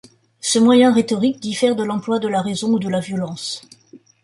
[0.39, 3.61] Ce moyen rhétorique diffère de l'emploi de la raison ou de la violence.